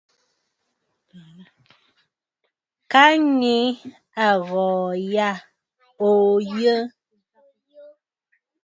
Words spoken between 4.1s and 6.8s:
aghɔ̀ɔ̀ yâ, òo yə̂.